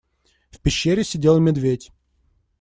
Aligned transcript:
В 0.49 0.59
пещере 0.59 1.03
сидел 1.03 1.39
медведь. 1.39 1.91